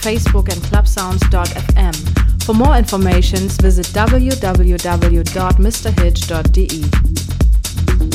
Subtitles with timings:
[0.00, 1.94] Facebook and clubsounds.fm.
[2.44, 4.80] For more information, visit www.mrhitch.de.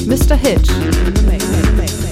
[0.05, 0.37] Mr.
[0.37, 2.04] Hitch in the mix.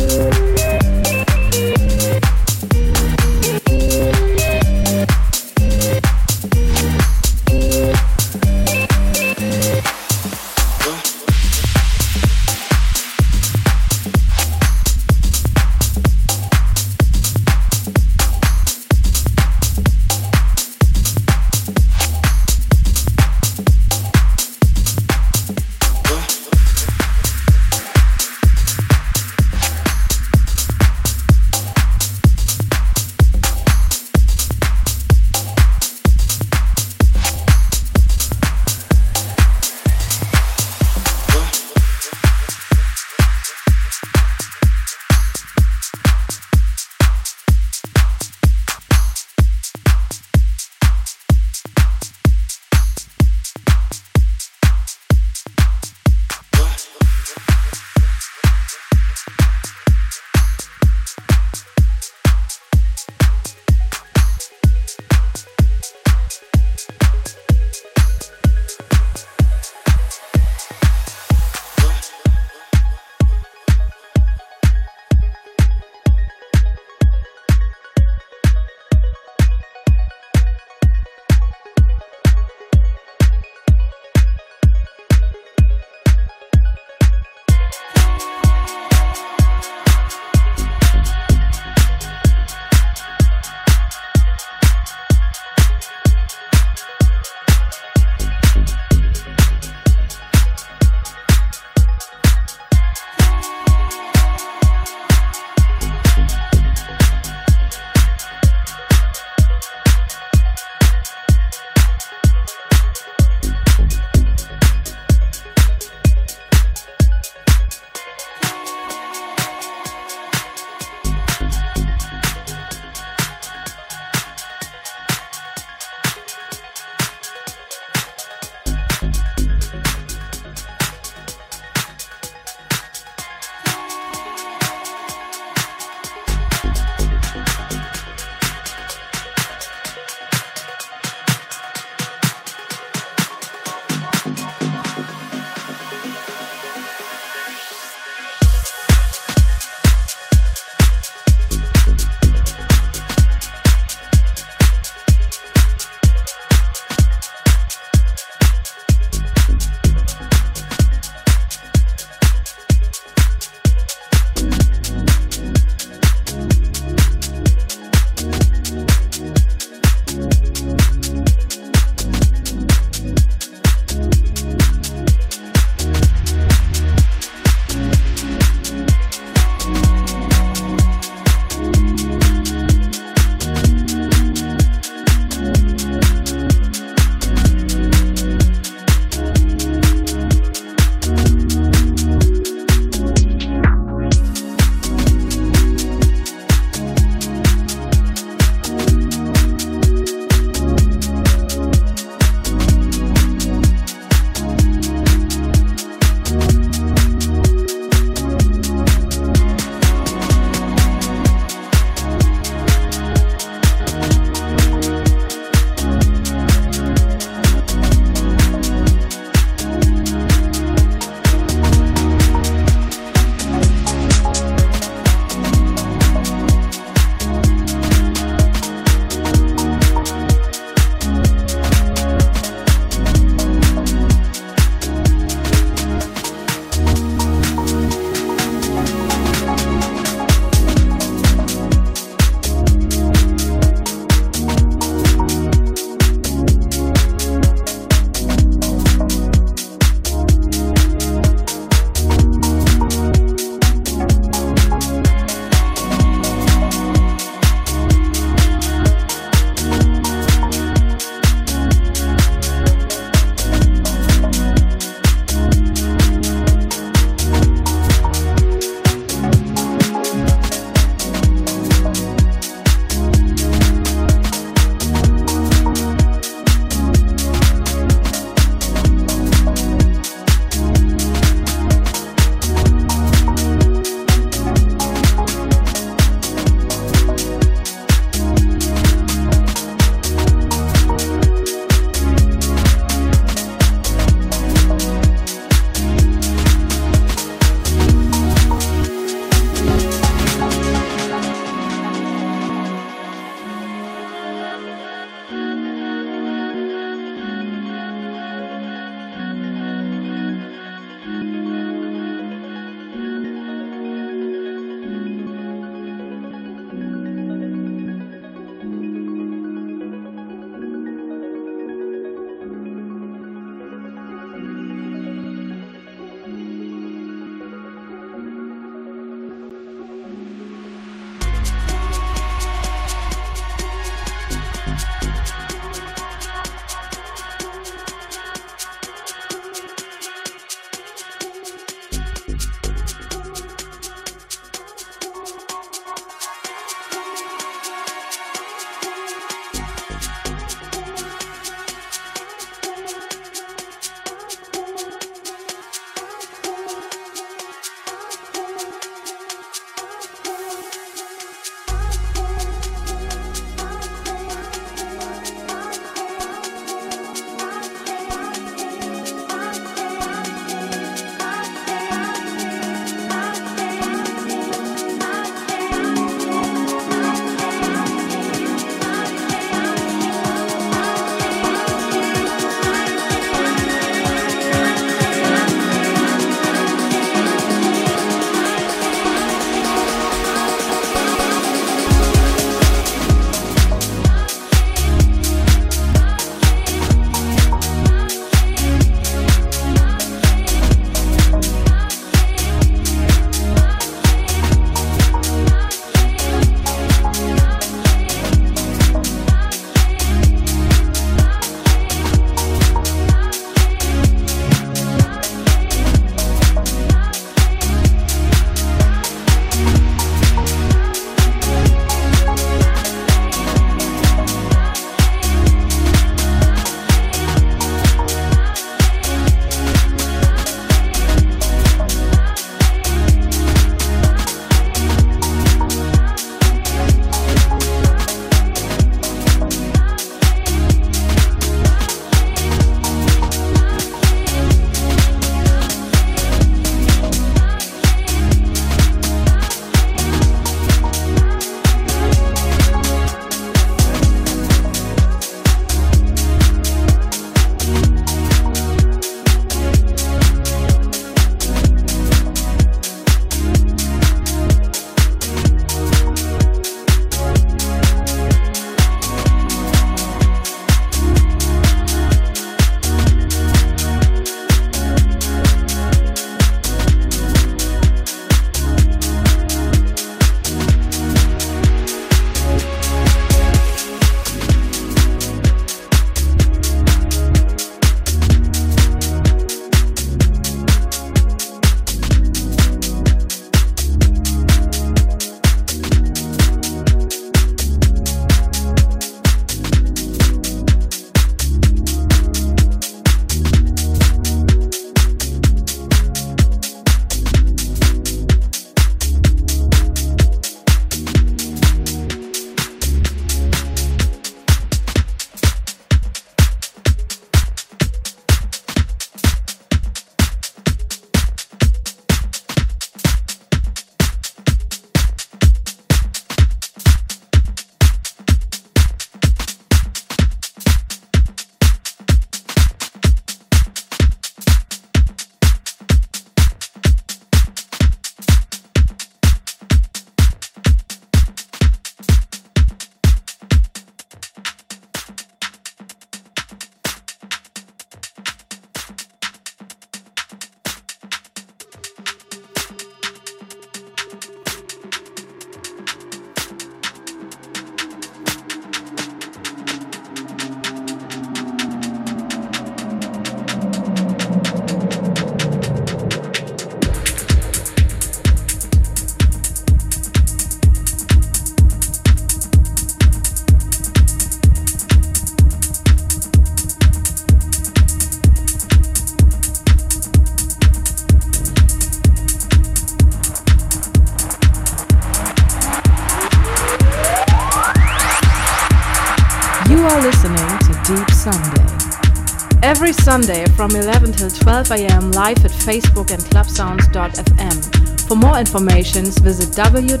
[593.70, 598.08] From 11 till 12 am live at Facebook and clubsounds.fm.
[598.08, 600.00] For more information, visit www.mrhitch.de.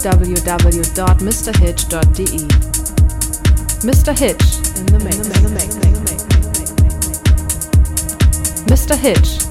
[3.86, 4.18] Mr.
[4.18, 5.18] Hitch in the mix.
[8.66, 8.96] Mr.
[8.96, 9.49] Hitch in the mix.